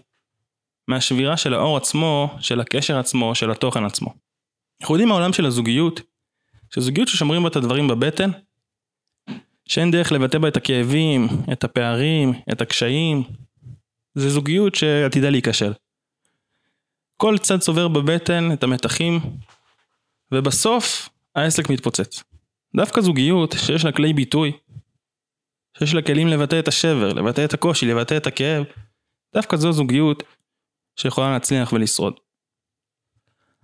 מהשבירה 0.88 1.38
של 1.38 1.54
האור 1.54 1.78
עצמו, 1.78 2.36
של 2.40 2.60
הקשר 2.60 3.00
עצמו, 3.00 3.36
של 3.36 3.52
התוכן 3.52 3.86
עצמו. 3.86 4.14
אנחנו 4.82 4.96
יודעים 4.96 5.10
מהעולם 5.10 5.34
של 5.34 5.46
הזוגיות, 5.46 6.02
שזוגיות 6.74 7.08
ששומרים 7.08 7.44
בה 7.44 7.50
את 7.50 7.56
הדברים 7.56 7.88
בבטן, 7.88 8.32
שאין 9.66 9.92
דרך 9.92 10.12
לבטא 10.12 10.38
בה 10.38 10.48
את 10.48 10.58
הכאבים, 10.58 11.28
את 11.52 11.64
הפערים, 11.64 12.34
את 12.52 12.62
הקשיים, 12.62 13.24
זה 14.16 14.30
זוגיות 14.30 14.76
שעתידה 14.76 15.30
להיכשל. 15.30 15.74
כל 17.18 17.38
צד 17.38 17.60
צובר 17.60 17.88
בבטן 17.88 18.52
את 18.54 18.64
המתחים, 18.64 19.20
ובסוף 20.32 21.10
העסק 21.36 21.70
מתפוצץ. 21.70 22.24
דווקא 22.76 23.02
זוגיות 23.02 23.56
שיש 23.58 23.86
לה 23.86 23.92
כלי 23.92 24.14
ביטוי, 24.14 24.52
שיש 25.78 25.94
לה 25.94 26.02
כלים 26.02 26.28
לבטא 26.28 26.60
את 26.60 26.68
השבר, 26.68 27.14
לבטא 27.14 27.46
את 27.46 27.54
הקושי, 27.54 27.86
לבטא 27.86 28.18
את 28.18 28.28
הכאב, 28.28 28.64
דווקא 29.34 29.58
זו 29.58 29.72
זוגיות 29.72 30.24
שיכולה 31.00 31.32
להצליח 31.32 31.74
ולשרוד. 31.74 32.14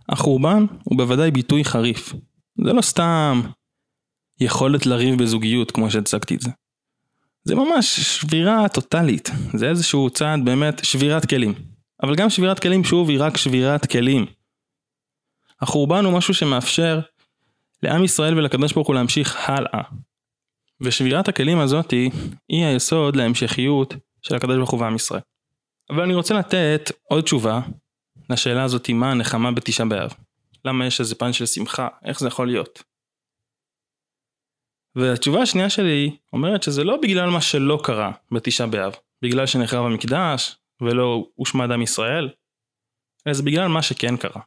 החורבן 0.09 0.65
הוא 0.83 0.97
בוודאי 0.97 1.31
ביטוי 1.31 1.63
חריף. 1.63 2.13
זה 2.65 2.73
לא 2.73 2.81
סתם 2.81 3.41
יכולת 4.39 4.85
לריב 4.85 5.23
בזוגיות 5.23 5.71
כמו 5.71 5.91
שהצגתי 5.91 6.35
את 6.35 6.41
זה. 6.41 6.49
זה 7.43 7.55
ממש 7.55 7.99
שבירה 7.99 8.69
טוטאלית, 8.69 9.29
זה 9.53 9.69
איזשהו 9.69 10.09
צעד 10.09 10.39
באמת 10.45 10.85
שבירת 10.85 11.25
כלים. 11.25 11.53
אבל 12.03 12.15
גם 12.15 12.29
שבירת 12.29 12.59
כלים 12.59 12.83
שוב 12.83 13.09
היא 13.09 13.17
רק 13.21 13.37
שבירת 13.37 13.85
כלים. 13.91 14.25
החורבן 15.61 16.05
הוא 16.05 16.17
משהו 16.17 16.33
שמאפשר 16.33 16.99
לעם 17.83 18.03
ישראל 18.03 18.37
ולקדוש 18.37 18.73
ברוך 18.73 18.87
הוא 18.87 18.95
להמשיך 18.95 19.49
הלאה. 19.49 19.81
ושבירת 20.81 21.27
הכלים 21.27 21.59
הזאתי 21.59 22.09
היא 22.49 22.65
היסוד 22.65 23.15
להמשכיות 23.15 23.93
של 24.21 24.35
הקדוש 24.35 24.57
ברוך 24.57 24.71
הוא 24.71 24.81
ועם 24.81 24.95
ישראל. 24.95 25.21
אבל 25.89 26.03
אני 26.03 26.13
רוצה 26.13 26.33
לתת 26.33 26.91
עוד 27.03 27.23
תשובה 27.23 27.61
לשאלה 28.29 28.63
הזאת 28.63 28.89
מה 28.89 29.11
הנחמה 29.11 29.51
בתשעה 29.51 29.85
באב. 29.85 30.13
למה 30.65 30.85
יש 30.85 30.99
איזה 30.99 31.15
פן 31.15 31.33
של 31.33 31.45
שמחה, 31.45 31.87
איך 32.05 32.19
זה 32.19 32.27
יכול 32.27 32.47
להיות. 32.47 32.83
והתשובה 34.95 35.41
השנייה 35.41 35.69
שלי 35.69 36.17
אומרת 36.33 36.63
שזה 36.63 36.83
לא 36.83 36.97
בגלל 37.01 37.29
מה 37.29 37.41
שלא 37.41 37.79
קרה 37.83 38.11
בתשעה 38.31 38.67
באב, 38.67 38.95
בגלל 39.23 39.45
שנחרב 39.45 39.85
המקדש 39.85 40.57
ולא 40.81 41.25
הושמד 41.35 41.71
עם 41.71 41.81
ישראל, 41.81 42.29
אלא 43.27 43.33
זה 43.33 43.43
בגלל 43.43 43.67
מה 43.67 43.81
שכן 43.81 44.17
קרה. 44.17 44.41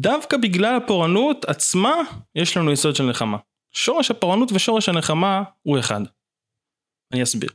דווקא 0.00 0.36
בגלל 0.36 0.76
הפורענות 0.76 1.44
עצמה 1.44 1.94
יש 2.34 2.56
לנו 2.56 2.72
יסוד 2.72 2.96
של 2.96 3.04
נחמה. 3.04 3.36
שורש 3.72 4.10
הפורענות 4.10 4.52
ושורש 4.52 4.88
הנחמה 4.88 5.42
הוא 5.62 5.78
אחד. 5.78 6.00
אני 7.12 7.22
אסביר. 7.22 7.50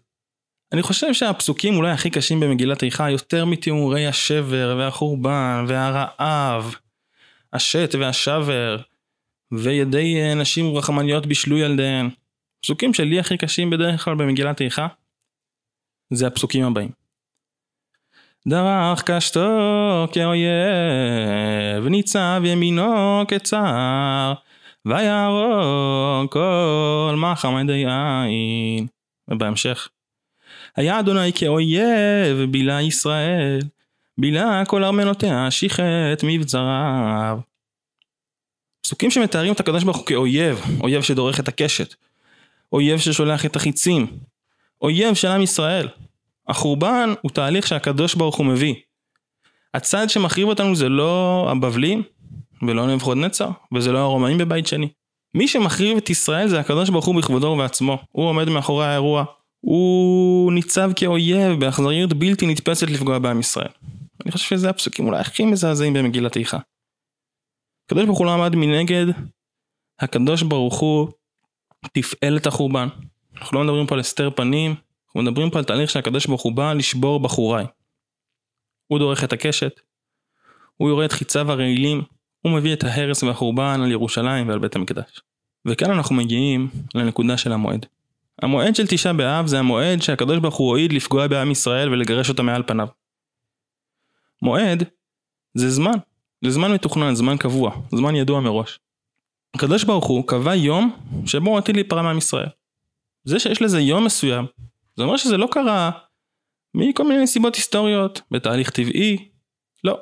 אני 0.73 0.81
חושב 0.81 1.13
שהפסוקים 1.13 1.75
אולי 1.75 1.91
הכי 1.91 2.09
קשים 2.09 2.39
במגילת 2.39 2.83
איכה 2.83 3.09
יותר 3.09 3.45
מתיאורי 3.45 4.07
השבר 4.07 4.75
והחורבן 4.79 5.65
והרעב, 5.67 6.75
השת 7.53 7.95
והשבר, 7.99 8.77
וידי 9.51 10.35
נשים 10.35 10.75
רחמניות 10.75 11.25
בישלו 11.25 11.57
ילדיהן. 11.57 12.09
פסוקים 12.63 12.93
שלי 12.93 13.19
הכי 13.19 13.37
קשים 13.37 13.69
בדרך 13.69 14.03
כלל 14.03 14.15
במגילת 14.15 14.61
איכה, 14.61 14.87
זה 16.13 16.27
הפסוקים 16.27 16.65
הבאים. 16.65 17.00
דרך 18.47 19.03
קשתו 19.05 20.07
כאויב, 20.11 21.87
ניצב 21.89 22.41
ימינו 22.45 23.23
כצער, 23.27 24.33
ויהרוג 24.85 26.31
כל 26.31 27.15
מחמדי 27.17 27.85
עין. 27.87 28.87
ובהמשך, 29.27 29.89
היה 30.75 30.99
אדוני 30.99 31.33
כאויב, 31.33 32.37
בילה 32.51 32.81
ישראל, 32.81 33.59
בילה 34.17 34.63
כל 34.67 34.83
ארמנותיה, 34.83 35.51
שיחת 35.51 36.23
מבצריו. 36.23 37.39
פסוקים 38.83 39.11
שמתארים 39.11 39.53
את 39.53 39.59
הקדוש 39.59 39.83
ברוך 39.83 39.97
הוא 39.97 40.05
כאויב, 40.05 40.61
אויב 40.81 41.01
שדורך 41.01 41.39
את 41.39 41.47
הקשת, 41.47 41.95
אויב 42.73 42.99
ששולח 42.99 43.45
את 43.45 43.55
החיצים, 43.55 44.07
אויב 44.81 45.13
של 45.13 45.27
עם 45.27 45.41
ישראל. 45.41 45.87
החורבן 46.47 47.13
הוא 47.21 47.31
תהליך 47.31 47.67
שהקדוש 47.67 48.15
ברוך 48.15 48.35
הוא 48.35 48.45
מביא. 48.45 48.75
הצד 49.73 50.09
שמחריב 50.09 50.47
אותנו 50.47 50.75
זה 50.75 50.89
לא 50.89 51.47
הבבלים 51.51 52.03
ולא 52.61 52.87
נבוכדנצר 52.87 53.49
וזה 53.73 53.91
לא 53.91 53.99
הרומאים 53.99 54.37
בבית 54.37 54.67
שני. 54.67 54.89
מי 55.35 55.47
שמחריב 55.47 55.97
את 55.97 56.09
ישראל 56.09 56.47
זה 56.47 56.59
הקדוש 56.59 56.89
ברוך 56.89 57.05
הוא 57.05 57.15
בכבודו 57.15 57.47
ובעצמו. 57.47 57.97
הוא 58.11 58.25
עומד 58.25 58.49
מאחורי 58.49 58.85
האירוע. 58.85 59.25
הוא 59.59 60.53
ניצב 60.53 60.91
כאויב 60.95 61.59
באכזריות 61.59 62.13
בלתי 62.13 62.47
נתפסת 62.47 62.89
לפגוע 62.89 63.19
בעם 63.19 63.39
ישראל. 63.39 63.71
אני 64.23 64.31
חושב 64.31 64.45
שזה 64.45 64.69
הפסוקים 64.69 65.07
אולי 65.07 65.19
הכי 65.19 65.45
מזעזעים 65.45 65.93
במגילת 65.93 66.37
איכה. 66.37 66.57
הקדוש 67.85 68.05
ברוך 68.05 68.19
הוא 68.19 68.25
לא 68.25 68.33
עמד 68.33 68.55
מנגד, 68.55 69.05
הקדוש 69.99 70.43
ברוך 70.43 70.79
הוא 70.79 71.07
תפעל 71.93 72.37
את 72.37 72.47
החורבן. 72.47 72.87
אנחנו 73.37 73.57
לא 73.57 73.63
מדברים 73.63 73.87
פה 73.87 73.95
על 73.95 73.99
הסתר 73.99 74.29
פנים, 74.35 74.75
אנחנו 75.11 75.21
מדברים 75.21 75.49
פה 75.49 75.59
על 75.59 75.65
תהליך 75.65 75.89
שהקדוש 75.89 76.25
ברוך 76.25 76.41
הוא 76.41 76.53
בא 76.53 76.73
לשבור 76.73 77.19
בחוריי. 77.19 77.65
הוא 78.87 78.99
דורך 78.99 79.23
את 79.23 79.33
הקשת, 79.33 79.79
הוא 80.77 80.89
יורה 80.89 81.05
את 81.05 81.11
חיציו 81.11 81.51
הרעילים, 81.51 82.01
הוא 82.41 82.51
מביא 82.51 82.73
את 82.73 82.83
ההרס 82.83 83.23
והחורבן 83.23 83.81
על 83.83 83.91
ירושלים 83.91 84.49
ועל 84.49 84.59
בית 84.59 84.75
המקדש. 84.75 85.21
וכאן 85.65 85.91
אנחנו 85.91 86.15
מגיעים 86.15 86.69
לנקודה 86.95 87.37
של 87.37 87.51
המועד. 87.51 87.85
המועד 88.41 88.75
של 88.75 88.87
תשעה 88.87 89.13
באב 89.13 89.47
זה 89.47 89.59
המועד 89.59 90.01
שהקדוש 90.01 90.39
ברוך 90.39 90.55
הוא 90.55 90.69
הועיד 90.69 90.93
לפגוע 90.93 91.27
בעם 91.27 91.51
ישראל 91.51 91.89
ולגרש 91.89 92.29
אותם 92.29 92.45
מעל 92.45 92.63
פניו. 92.67 92.87
מועד 94.41 94.83
זה 95.53 95.69
זמן, 95.69 95.97
זה 96.43 96.51
זמן 96.51 96.71
מתוכנן, 96.71 97.15
זמן 97.15 97.37
קבוע, 97.37 97.81
זמן 97.91 98.15
ידוע 98.15 98.39
מראש. 98.39 98.79
הקדוש 99.55 99.83
ברוך 99.83 100.05
הוא 100.05 100.27
קבע 100.27 100.55
יום 100.55 100.97
שבו 101.25 101.49
הוא 101.49 101.57
עתיד 101.57 101.75
להיפרע 101.75 102.01
מעם 102.01 102.17
ישראל. 102.17 102.49
זה 103.23 103.39
שיש 103.39 103.61
לזה 103.61 103.79
יום 103.79 104.05
מסוים, 104.05 104.45
זה 104.97 105.03
אומר 105.03 105.17
שזה 105.17 105.37
לא 105.37 105.47
קרה 105.51 105.91
מכל 106.73 107.03
מיני 107.03 107.27
סיבות 107.27 107.55
היסטוריות, 107.55 108.21
בתהליך 108.31 108.69
טבעי, 108.69 109.31
לא. 109.83 109.99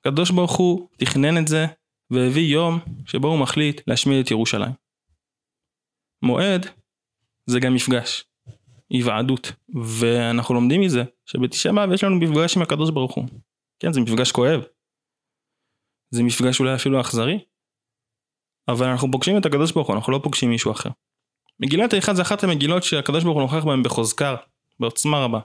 הקדוש 0.00 0.30
ברוך 0.30 0.56
הוא 0.56 0.88
תכנן 0.98 1.42
את 1.42 1.48
זה 1.48 1.66
והביא 2.10 2.52
יום 2.52 2.78
שבו 3.06 3.28
הוא 3.28 3.38
מחליט 3.38 3.80
להשמיד 3.86 4.24
את 4.24 4.30
ירושלים. 4.30 4.72
מועד 6.22 6.66
זה 7.46 7.60
גם 7.60 7.74
מפגש, 7.74 8.24
היוועדות, 8.90 9.52
ואנחנו 10.00 10.54
לומדים 10.54 10.80
מזה 10.80 11.02
שבתשעה 11.26 11.72
באב 11.72 11.92
יש 11.92 12.04
לנו 12.04 12.16
מפגש 12.20 12.56
עם 12.56 12.62
הקדוש 12.62 12.90
ברוך 12.90 13.14
הוא. 13.14 13.24
כן, 13.80 13.92
זה 13.92 14.00
מפגש 14.00 14.32
כואב. 14.32 14.60
זה 16.10 16.22
מפגש 16.22 16.60
אולי 16.60 16.74
אפילו 16.74 17.00
אכזרי, 17.00 17.38
אבל 18.68 18.86
אנחנו 18.86 19.08
פוגשים 19.12 19.38
את 19.38 19.46
הקדוש 19.46 19.72
ברוך 19.72 19.88
הוא, 19.88 19.96
אנחנו 19.96 20.12
לא 20.12 20.20
פוגשים 20.22 20.50
מישהו 20.50 20.72
אחר. 20.72 20.90
מגילת 21.62 21.94
איכה 21.94 22.14
זה 22.14 22.22
אחת 22.22 22.44
המגילות 22.44 22.82
שהקדוש 22.82 23.24
ברוך 23.24 23.34
הוא 23.34 23.42
נוכח 23.42 23.64
בהן 23.64 23.82
בחוזקר, 23.82 24.36
בעוצמה 24.80 25.24
רבה. 25.24 25.40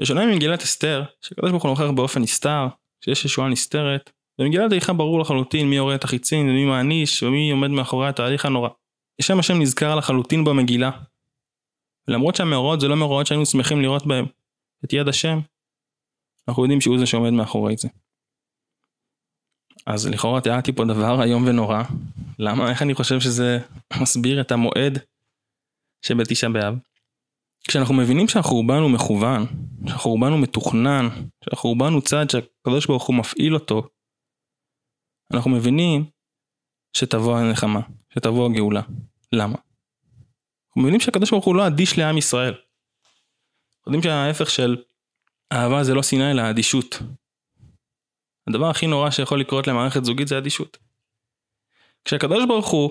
בשונה 0.00 0.26
ממגילת 0.26 0.62
אסתר, 0.62 1.02
שהקדוש 1.20 1.50
ברוך 1.50 1.62
הוא 1.62 1.70
נוכח 1.70 1.90
באופן 1.94 2.22
נסתר, 2.22 2.66
שיש 3.04 3.24
ישועה 3.24 3.48
נסתרת, 3.48 4.10
במגילת 4.38 4.72
איכה 4.72 4.92
ברור 4.92 5.20
לחלוטין 5.20 5.70
מי 5.70 5.76
יורה 5.76 5.94
את 5.94 6.04
החיצים 6.04 6.48
ומי 6.48 6.64
מעניש 6.64 7.22
ומי 7.22 7.50
עומד 7.50 7.68
מאחורי 7.68 8.08
התהליך 8.08 8.46
הנורא. 8.46 8.68
שם 9.22 9.38
השם 9.38 9.60
נזכר 9.60 9.94
לחלוטין 9.94 10.44
במגילה. 10.44 10.90
למרות 12.08 12.36
שהמאורעות 12.36 12.80
זה 12.80 12.88
לא 12.88 12.96
מאורעות 12.96 13.26
שהיינו 13.26 13.46
שמחים 13.46 13.82
לראות 13.82 14.06
בהם 14.06 14.26
את 14.84 14.92
יד 14.92 15.08
השם, 15.08 15.40
אנחנו 16.48 16.62
יודעים 16.62 16.80
שהוא 16.80 16.98
זה 16.98 17.06
שעומד 17.06 17.30
מאחורי 17.30 17.76
זה. 17.76 17.88
אז 19.86 20.06
לכאורה 20.06 20.40
תיארתי 20.40 20.72
פה 20.72 20.84
דבר 20.84 21.22
איום 21.22 21.44
ונורא. 21.46 21.82
למה? 22.38 22.70
איך 22.70 22.82
אני 22.82 22.94
חושב 22.94 23.20
שזה 23.20 23.58
מסביר 24.02 24.40
את 24.40 24.52
המועד 24.52 24.98
שבתשעה 26.02 26.50
באב? 26.50 26.74
כשאנחנו 27.68 27.94
מבינים 27.94 28.28
שהחורבן 28.28 28.78
הוא 28.78 28.90
מכוון, 28.90 29.46
שהחורבן 29.88 30.32
הוא 30.32 30.40
מתוכנן, 30.40 31.08
שהחורבן 31.44 31.92
הוא 31.92 32.02
צעד 32.02 32.30
שהקדוש 32.30 32.86
ברוך 32.86 33.06
הוא 33.06 33.16
מפעיל 33.16 33.54
אותו, 33.54 33.88
אנחנו 35.34 35.50
מבינים 35.50 36.04
שתבוא 36.96 37.38
הנחמה, 37.38 37.80
שתבוא 38.14 38.46
הגאולה. 38.50 38.82
למה? 39.32 39.56
אנחנו 40.68 40.82
מבינים 40.82 41.00
שהקדוש 41.00 41.30
ברוך 41.30 41.44
הוא 41.44 41.56
לא 41.56 41.66
אדיש 41.66 41.98
לעם 41.98 42.18
ישראל. 42.18 42.54
אנחנו 42.54 43.94
יודעים 43.94 44.02
שההפך 44.02 44.50
של 44.50 44.76
אהבה 45.52 45.84
זה 45.84 45.94
לא 45.94 46.02
שנאה 46.02 46.30
אלא 46.30 46.50
אדישות. 46.50 46.98
הדבר 48.48 48.70
הכי 48.70 48.86
נורא 48.86 49.10
שיכול 49.10 49.40
לקרות 49.40 49.66
למערכת 49.66 50.04
זוגית 50.04 50.28
זה 50.28 50.38
אדישות. 50.38 50.87
כשהקדוש 52.08 52.44
ברוך 52.48 52.68
הוא 52.68 52.90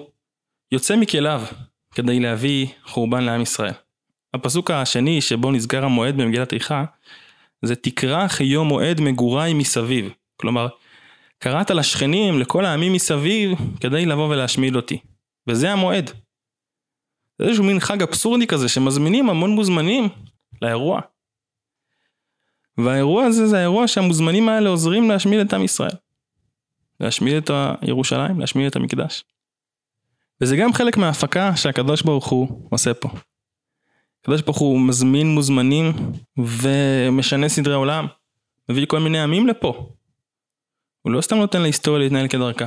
יוצא 0.71 0.95
מכליו 0.95 1.41
כדי 1.91 2.19
להביא 2.19 2.67
חורבן 2.85 3.23
לעם 3.23 3.41
ישראל. 3.41 3.73
הפסוק 4.33 4.71
השני 4.71 5.21
שבו 5.21 5.51
נסגר 5.51 5.85
המועד 5.85 6.17
במגילת 6.17 6.53
איכה 6.53 6.85
זה 7.61 7.75
תקרא 7.75 8.27
חיום 8.27 8.67
מועד 8.67 9.01
מגוריי 9.01 9.53
מסביב. 9.53 10.13
כלומר, 10.35 10.67
קראת 11.39 11.71
לשכנים, 11.71 12.39
לכל 12.39 12.65
העמים 12.65 12.93
מסביב, 12.93 13.51
כדי 13.81 14.05
לבוא 14.05 14.29
ולהשמיד 14.29 14.75
אותי. 14.75 14.99
וזה 15.47 15.71
המועד. 15.71 16.11
זה 17.39 17.45
איזשהו 17.45 17.63
מין 17.63 17.79
חג 17.79 18.01
אבסורדי 18.01 18.47
כזה 18.47 18.69
שמזמינים 18.69 19.29
המון 19.29 19.51
מוזמנים 19.51 20.09
לאירוע. 20.61 21.01
והאירוע 22.77 23.25
הזה 23.25 23.47
זה 23.47 23.57
האירוע 23.57 23.87
שהמוזמנים 23.87 24.49
האלה 24.49 24.69
עוזרים 24.69 25.09
להשמיד 25.09 25.39
את 25.39 25.53
עם 25.53 25.63
ישראל. 25.63 25.95
להשמיד 26.99 27.35
את 27.35 27.51
ירושלים, 27.81 28.39
להשמיד 28.39 28.67
את 28.67 28.75
המקדש. 28.75 29.23
וזה 30.41 30.57
גם 30.57 30.73
חלק 30.73 30.97
מההפקה 30.97 31.55
שהקדוש 31.55 32.01
ברוך 32.01 32.27
הוא 32.27 32.67
עושה 32.71 32.93
פה. 32.93 33.09
הקדוש 34.21 34.41
ברוך 34.41 34.57
הוא 34.57 34.79
מזמין 34.79 35.27
מוזמנים 35.27 35.91
ומשנה 36.37 37.49
סדרי 37.49 37.73
עולם. 37.73 38.05
מביא 38.69 38.85
כל 38.85 38.99
מיני 38.99 39.19
עמים 39.19 39.47
לפה. 39.47 39.89
הוא 41.01 41.13
לא 41.13 41.21
סתם 41.21 41.35
נותן 41.35 41.61
להיסטוריה 41.61 41.99
להתנהל 41.99 42.27
כדרכה. 42.27 42.65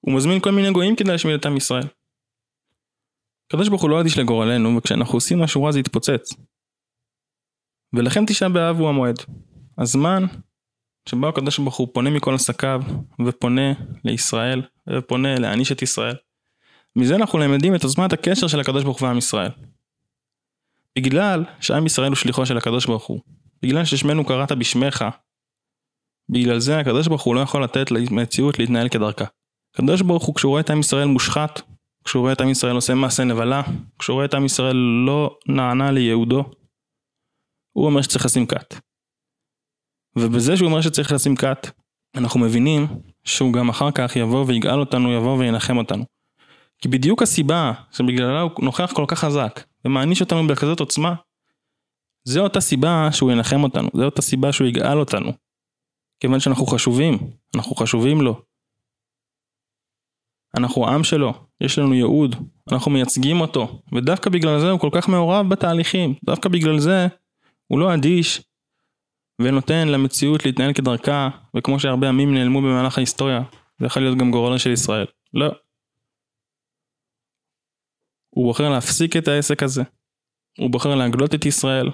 הוא 0.00 0.14
מזמין 0.14 0.40
כל 0.40 0.50
מיני 0.50 0.72
גויים 0.72 0.96
כדי 0.96 1.10
להשמיד 1.10 1.34
את 1.34 1.46
עם 1.46 1.56
ישראל. 1.56 1.86
הקדוש 3.46 3.68
ברוך 3.68 3.82
הוא 3.82 3.90
לא 3.90 4.00
אדיש 4.00 4.18
לגורלנו, 4.18 4.76
וכשאנחנו 4.76 5.14
עושים 5.14 5.40
משהו 5.40 5.64
רע 5.64 5.72
זה 5.72 5.80
יתפוצץ. 5.80 6.34
ולכן 7.92 8.26
תשעה 8.26 8.48
באב 8.48 8.76
הוא 8.76 8.88
המועד. 8.88 9.16
הזמן 9.78 10.24
שבו 11.08 11.28
הקדוש 11.28 11.58
ברוך 11.58 11.76
הוא 11.76 11.88
פונה 11.92 12.10
מכל 12.10 12.34
עסקיו 12.34 12.82
ופונה 13.26 13.72
לישראל 14.04 14.62
ופונה 14.98 15.38
להעניש 15.38 15.72
את 15.72 15.82
ישראל. 15.82 16.16
מזה 16.96 17.14
אנחנו 17.14 17.38
למדים 17.38 17.74
את 17.74 17.84
עוצמת 17.84 18.12
הקשר 18.12 18.46
של 18.46 18.60
הקדוש 18.60 18.84
ברוך 18.84 19.00
הוא 19.00 19.08
ועם 19.08 19.18
ישראל. 19.18 19.50
בגלל 20.98 21.44
שעם 21.60 21.86
ישראל 21.86 22.08
הוא 22.08 22.16
שליחו 22.16 22.46
של 22.46 22.56
הקדוש 22.56 22.86
ברוך 22.86 23.04
הוא, 23.04 23.20
בגלל 23.62 23.84
ששמנו 23.84 24.24
קראת 24.24 24.52
בשמך, 24.52 25.04
בגלל 26.28 26.58
זה 26.58 26.78
הקדוש 26.78 27.08
ברוך 27.08 27.22
הוא 27.22 27.34
לא 27.34 27.40
יכול 27.40 27.64
לתת 27.64 27.90
למציאות 27.90 28.58
להתנהל 28.58 28.88
כדרכה. 28.88 29.24
הקדוש 29.74 30.02
ברוך 30.02 30.24
הוא 30.24 30.34
כשהוא 30.34 30.50
רואה 30.50 30.60
את 30.60 30.70
עם 30.70 30.80
ישראל 30.80 31.06
מושחת, 31.06 31.60
כשהוא 32.04 32.20
רואה 32.20 32.32
את 32.32 32.40
עם 32.40 32.48
ישראל 32.48 32.74
עושה 32.74 32.94
מעשה 32.94 33.24
נבלה, 33.24 33.62
כשהוא 33.98 34.14
רואה 34.14 34.24
את 34.24 34.34
עם 34.34 34.44
ישראל 34.44 34.76
לא 35.06 35.38
נענה 35.48 35.90
לייעודו, 35.90 36.44
הוא 37.72 37.86
אומר 37.86 38.02
שצריך 38.02 38.24
לשים 38.24 38.46
כת. 38.46 38.74
ובזה 40.18 40.56
שהוא 40.56 40.68
אומר 40.68 40.80
שצריך 40.80 41.12
לשים 41.12 41.36
קאט, 41.36 41.70
אנחנו 42.16 42.40
מבינים 42.40 42.86
שהוא 43.24 43.52
גם 43.52 43.68
אחר 43.68 43.90
כך 43.90 44.16
יבוא 44.16 44.44
ויגאל 44.46 44.80
אותנו, 44.80 45.12
יבוא 45.12 45.38
וינחם 45.38 45.76
אותנו. 45.76 46.04
כי 46.78 46.88
בדיוק 46.88 47.22
הסיבה 47.22 47.72
שבגללה 47.90 48.40
הוא 48.40 48.50
נוכח 48.62 48.92
כל 48.94 49.04
כך 49.08 49.18
חזק 49.18 49.60
ומעניש 49.84 50.20
אותנו 50.20 50.46
בכזאת 50.46 50.80
עוצמה, 50.80 51.14
זה 52.24 52.40
אותה 52.40 52.60
סיבה 52.60 53.08
שהוא 53.12 53.32
ינחם 53.32 53.62
אותנו, 53.62 53.88
זה 53.96 54.04
אותה 54.04 54.22
סיבה 54.22 54.52
שהוא 54.52 54.66
יגאל 54.66 54.98
אותנו. 54.98 55.32
כיוון 56.20 56.40
שאנחנו 56.40 56.66
חשובים, 56.66 57.18
אנחנו 57.54 57.76
חשובים 57.76 58.20
לו. 58.20 58.42
אנחנו 60.56 60.88
עם 60.88 61.04
שלו, 61.04 61.32
יש 61.60 61.78
לנו 61.78 61.94
ייעוד, 61.94 62.36
אנחנו 62.72 62.90
מייצגים 62.90 63.40
אותו, 63.40 63.82
ודווקא 63.94 64.30
בגלל 64.30 64.60
זה 64.60 64.70
הוא 64.70 64.80
כל 64.80 64.90
כך 64.92 65.08
מעורב 65.08 65.48
בתהליכים, 65.48 66.14
דווקא 66.24 66.48
בגלל 66.48 66.78
זה 66.78 67.06
הוא 67.66 67.78
לא 67.78 67.94
אדיש 67.94 68.42
ונותן 69.42 69.88
למציאות 69.88 70.44
להתנהל 70.44 70.72
כדרכה, 70.72 71.28
וכמו 71.56 71.80
שהרבה 71.80 72.08
עמים 72.08 72.34
נעלמו 72.34 72.60
במהלך 72.60 72.98
ההיסטוריה, 72.98 73.42
זה 73.78 73.86
יכול 73.86 74.02
להיות 74.02 74.18
גם 74.18 74.30
גורלה 74.30 74.58
של 74.58 74.70
ישראל. 74.70 75.06
לא. 75.34 75.46
הוא 78.30 78.46
בוחר 78.46 78.68
להפסיק 78.68 79.16
את 79.16 79.28
העסק 79.28 79.62
הזה, 79.62 79.82
הוא 80.58 80.70
בוחר 80.70 80.94
להגלות 80.94 81.34
את 81.34 81.46
ישראל, 81.46 81.90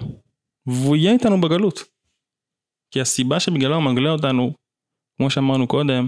והוא 0.65 0.95
יהיה 0.95 1.13
איתנו 1.13 1.41
בגלות. 1.41 1.79
כי 2.91 3.01
הסיבה 3.01 3.39
שבגללה 3.39 3.75
הוא 3.75 3.83
מגלה 3.83 4.09
אותנו, 4.09 4.53
כמו 5.17 5.29
שאמרנו 5.29 5.67
קודם, 5.67 6.07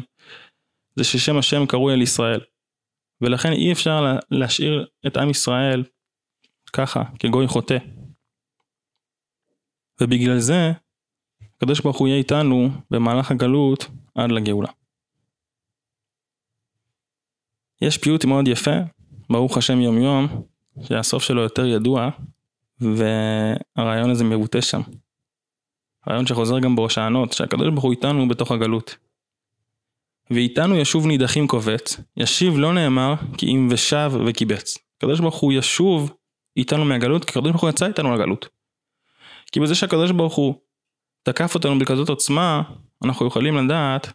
זה 0.96 1.04
ששם 1.04 1.38
השם 1.38 1.66
קרוי 1.66 1.94
על 1.94 2.02
ישראל. 2.02 2.42
ולכן 3.22 3.52
אי 3.52 3.72
אפשר 3.72 4.02
להשאיר 4.32 4.88
את 5.08 5.18
עם 5.18 5.30
ישראל 5.30 5.84
ככה, 6.74 7.04
כגוי 7.20 7.48
חוטא. 7.48 7.78
ובגלל 10.02 10.40
זה, 10.40 10.72
הקדוש 11.58 11.80
ברוך 11.80 11.98
הוא 11.98 12.08
יהיה 12.08 12.18
איתנו 12.18 12.70
במהלך 12.92 13.32
הגלות 13.32 13.88
עד 14.16 14.32
לגאולה. 14.32 14.70
יש 17.82 17.98
פיוט 17.98 18.26
מאוד 18.26 18.48
יפה, 18.48 18.76
ברוך 19.30 19.58
השם 19.58 19.80
יום 19.80 19.98
יום, 19.98 20.28
שהסוף 20.84 21.24
שלו 21.24 21.42
יותר 21.42 21.66
ידוע, 21.66 22.10
והרעיון 22.80 24.10
הזה 24.10 24.24
מבוטא 24.24 24.62
שם. 24.62 24.82
רעיון 26.10 26.28
שחוזר 26.28 26.60
גם 26.60 26.76
בהושענות, 26.76 27.34
שהקדוש 27.34 27.70
ברוך 27.70 27.84
הוא 27.84 27.92
איתנו 27.92 28.28
בתוך 28.28 28.52
הגלות. 28.52 28.96
ואיתנו 30.32 30.78
ישוב 30.78 31.08
נידחים 31.08 31.48
קובץ, 31.48 31.98
ישיב 32.18 32.58
לא 32.58 32.74
נאמר 32.74 33.14
כי 33.38 33.46
אם 33.46 33.68
ושב 33.72 34.12
וקיבץ. 34.28 34.78
הקדוש 34.98 35.20
ברוך 35.20 35.36
הוא 35.36 35.54
ישוב 35.54 36.14
איתנו 36.58 36.86
מהגלות, 36.86 37.26
כי 37.26 37.32
הקדוש 37.32 37.52
ברוך 37.52 37.62
הוא 37.62 37.70
יצא 37.70 37.86
איתנו 37.86 38.16
לגלות. 38.16 38.48
כי 39.52 39.60
בזה 39.60 39.76
שהקדוש 39.76 40.12
ברוך 40.12 40.36
הוא 40.36 40.56
תקף 41.26 41.56
אותנו 41.56 41.80
בכזאת 41.80 42.10
עוצמה, 42.10 42.62
אנחנו 43.04 43.28
יכולים 43.28 43.58
לדעת 43.58 44.14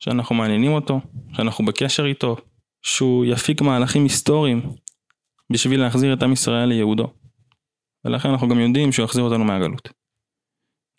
שאנחנו 0.00 0.34
מעניינים 0.34 0.72
אותו, 0.72 1.00
שאנחנו 1.32 1.64
בקשר 1.64 2.06
איתו, 2.06 2.36
שהוא 2.82 3.24
יפיק 3.24 3.60
מהלכים 3.60 4.02
היסטוריים 4.02 4.62
בשביל 5.52 5.80
להחזיר 5.80 6.14
את 6.14 6.22
עם 6.22 6.32
ישראל 6.32 6.68
לייעודו. 6.68 7.12
ולכן 8.04 8.28
אנחנו 8.28 8.48
גם 8.48 8.60
יודעים 8.60 8.92
שהוא 8.92 9.04
יחזיר 9.04 9.24
אותנו 9.24 9.44
מהגלות. 9.44 9.88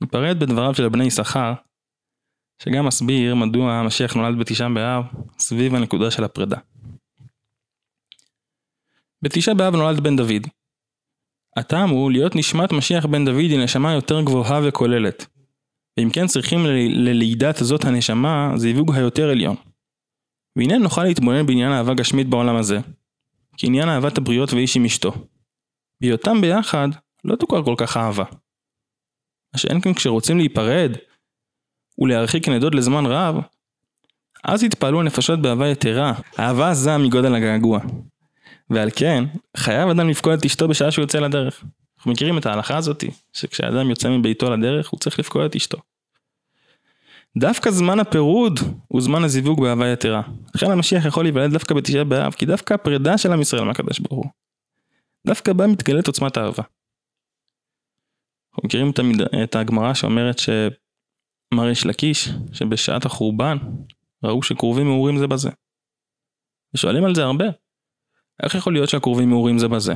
ניפרד 0.02 0.40
בדבריו 0.40 0.76
של 0.76 0.90
בני 0.90 1.04
יששכר, 1.04 1.54
שגם 2.64 2.86
מסביר 2.86 3.36
מדוע 3.36 3.74
המשיח 3.74 4.14
נולד 4.14 4.40
בתשעה 4.40 4.70
באב 4.70 5.04
סביב 5.40 5.76
הנקודה 5.76 6.12
של 6.12 6.24
הפרידה. 6.24 6.58
בתשעה 9.22 9.56
באב 9.56 9.76
נולד 9.76 10.00
בן 10.00 10.16
דוד. 10.16 10.48
הטעם 11.58 11.90
הוא 11.90 12.12
להיות 12.12 12.36
נשמת 12.36 12.72
משיח 12.72 13.06
בן 13.06 13.26
דוד 13.26 13.38
היא 13.38 13.60
נשמה 13.60 13.94
יותר 13.94 14.22
גבוהה 14.22 14.62
וכוללת. 14.68 15.26
ואם 16.00 16.10
כן 16.10 16.28
צריכים 16.28 16.60
ללידת 16.90 17.56
זאת 17.58 17.86
הנשמה 17.86 18.52
זיווג 18.56 18.96
היותר 18.96 19.30
עליון. 19.30 19.56
והנה 20.56 20.78
נוכל 20.78 21.04
להתבונן 21.04 21.46
בעניין 21.46 21.72
אהבה 21.72 21.94
גשמית 21.94 22.28
בעולם 22.28 22.56
הזה, 22.56 22.80
כעניין 23.58 23.90
אהבת 23.90 24.18
הבריות 24.18 24.54
ואיש 24.54 24.78
עם 24.78 24.86
אשתו. 24.86 25.12
בהיותם 26.02 26.42
ביחד 26.42 26.88
לא 27.24 27.36
תוכר 27.36 27.64
כל 27.64 27.76
כך 27.78 27.98
אהבה. 27.98 28.24
מה 29.54 29.60
שאין 29.60 29.82
כאן 29.82 29.94
כשרוצים 29.94 30.38
להיפרד 30.38 30.92
ולהרחיק 32.00 32.48
נדוד 32.50 32.76
לזמן 32.76 33.06
רב, 33.06 33.36
אז 34.44 34.64
יתפעלו 34.64 35.02
הנפשות 35.02 35.42
באהבה 35.42 35.68
יתרה, 35.68 36.14
אהבה 36.40 36.70
עזה 36.70 36.98
מגודל 36.98 37.36
הגעגוע. 37.36 37.80
ועל 38.70 38.90
כן, 38.96 39.24
חייב 39.58 39.90
אדם 39.90 40.10
לפקוד 40.10 40.40
את 40.40 40.46
אשתו 40.46 40.68
בשעה 40.68 40.92
שהוא 40.92 41.04
יוצא 41.04 41.20
לדרך. 41.20 41.64
אנחנו 41.98 42.12
מכירים 42.12 42.38
את 42.38 42.46
ההלכה 42.46 42.78
הזאתי, 42.78 43.10
שכשאדם 43.34 43.90
יוצא 43.90 44.10
מביתו 44.10 44.50
לדרך, 44.56 44.90
הוא 44.90 45.00
צריך 45.00 45.20
לפקוד 45.20 45.42
את 45.42 45.56
אשתו. 45.56 45.78
דווקא 47.38 47.72
זמן 47.72 48.00
הפירוד 48.00 48.60
הוא 48.88 49.02
זמן 49.02 49.24
הזיווג 49.24 49.62
באהבה 49.62 49.88
יתרה. 49.88 50.22
לכן 50.56 50.72
המשיח 50.72 51.06
יכול 51.06 51.26
להיוולד 51.26 51.52
דווקא 51.54 51.76
בתשעה 51.76 52.04
באב, 52.04 52.34
כי 52.34 52.46
דווקא 52.46 52.74
הפרידה 52.74 53.18
של 53.18 53.34
עם 53.34 53.42
ישראל 53.42 53.64
מהקדוש 53.64 54.00
ברוך 54.00 54.26
הוא. 54.26 54.32
דווקא 55.28 55.54
בה 55.54 55.68
מתגלית 55.68 56.08
עוצמת 56.08 56.38
האהבה. 56.38 56.64
אנחנו 58.52 58.68
מכירים 58.68 58.92
את 59.44 59.56
הגמרא 59.56 59.94
שאומרת 59.94 60.40
שמר 60.40 61.70
יש 61.70 61.86
לקיש, 61.86 62.30
שבשעת 62.54 63.06
החורבן 63.06 63.58
ראו 64.24 64.44
שקרובים 64.44 64.88
מעורים 64.88 65.18
זה 65.18 65.28
בזה. 65.28 65.50
ושואלים 66.74 67.06
על 67.06 67.16
זה 67.16 67.24
הרבה. 67.24 67.46
איך 68.44 68.56
יכול 68.56 68.74
להיות 68.74 68.90
שהקרובים 68.90 69.30
מעורים 69.30 69.58
זה 69.58 69.68
בזה? 69.68 69.94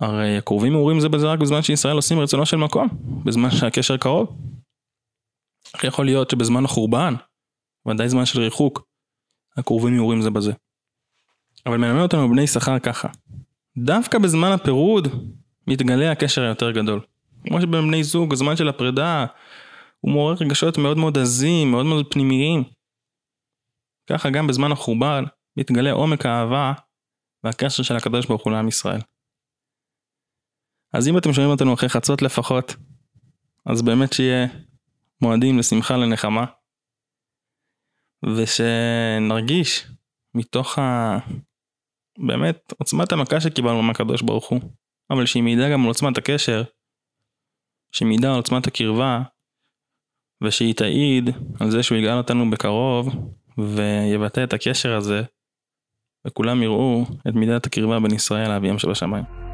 הרי 0.00 0.36
הקרובים 0.36 0.72
מעורים 0.72 1.00
זה 1.00 1.08
בזה 1.08 1.26
רק 1.26 1.38
בזמן 1.38 1.62
שישראל 1.62 1.96
עושים 1.96 2.20
רצונו 2.20 2.46
של 2.46 2.56
מקום, 2.56 2.88
בזמן 3.24 3.50
שהקשר 3.50 3.96
קרוב. 3.96 4.36
איך 5.74 5.84
יכול 5.84 6.04
להיות 6.04 6.30
שבזמן 6.30 6.64
החורבן, 6.64 7.14
ודאי 7.88 8.08
זמן 8.08 8.26
של 8.26 8.40
ריחוק, 8.40 8.86
הקרובים 9.56 9.96
מעורים 9.96 10.22
זה 10.22 10.30
בזה. 10.30 10.52
אבל 11.66 11.76
מלמד 11.76 12.02
אותנו 12.02 12.28
בני 12.28 12.46
שכר 12.46 12.78
ככה, 12.78 13.08
דווקא 13.78 14.18
בזמן 14.18 14.52
הפירוד 14.52 15.08
מתגלה 15.66 16.12
הקשר 16.12 16.42
היותר 16.42 16.70
גדול. 16.70 17.00
כמו 17.46 17.60
שבין 17.60 17.88
בני 17.88 18.04
זוג, 18.04 18.32
הזמן 18.32 18.56
של 18.56 18.68
הפרידה, 18.68 19.26
הוא 20.00 20.12
מעורר 20.12 20.34
רגשות 20.40 20.78
מאוד 20.78 20.98
מאוד 20.98 21.18
עזים, 21.18 21.70
מאוד 21.70 21.86
מאוד 21.86 22.06
פנימיים. 22.10 22.64
ככה 24.10 24.30
גם 24.30 24.46
בזמן 24.46 24.72
החורבן 24.72 25.24
מתגלה 25.58 25.92
עומק 25.92 26.26
האהבה 26.26 26.72
והקשר 27.44 27.82
של 27.82 27.96
הקדוש 27.96 28.26
ברוך 28.26 28.44
הוא 28.44 28.52
לעם 28.52 28.68
ישראל. 28.68 29.00
אז 30.92 31.08
אם 31.08 31.18
אתם 31.18 31.32
שומעים 31.32 31.50
אותנו 31.50 31.74
אחרי 31.74 31.88
חצות 31.88 32.22
לפחות, 32.22 32.74
אז 33.66 33.82
באמת 33.82 34.12
שיהיה 34.12 34.46
מועדים 35.20 35.58
לשמחה 35.58 35.96
לנחמה, 35.96 36.44
ושנרגיש 38.36 39.86
מתוך 40.34 40.78
ה... 40.78 41.18
באמת 42.18 42.72
עוצמת 42.78 43.12
המכה 43.12 43.40
שקיבלנו 43.40 43.82
מהקדוש 43.82 44.22
ברוך 44.22 44.48
הוא, 44.48 44.60
אבל 45.10 45.26
שהיא 45.26 45.42
מעידה 45.42 45.72
גם 45.72 45.80
על 45.82 45.88
עוצמת 45.88 46.18
הקשר, 46.18 46.62
שהיא 47.92 48.08
מעידה 48.08 48.30
על 48.30 48.36
עוצמת 48.36 48.66
הקרבה, 48.66 49.22
ושהיא 50.44 50.74
תעיד 50.74 51.30
על 51.60 51.70
זה 51.70 51.82
שהוא 51.82 51.98
יגאל 51.98 52.18
אותנו 52.18 52.50
בקרוב, 52.50 53.08
ויבטא 53.58 54.44
את 54.44 54.52
הקשר 54.52 54.96
הזה, 54.96 55.22
וכולם 56.28 56.62
יראו 56.62 57.04
את 57.28 57.34
מידת 57.34 57.66
הקרבה 57.66 58.00
בין 58.00 58.14
ישראל 58.14 58.48
לאביהם 58.48 58.78
שבשמיים. 58.78 59.47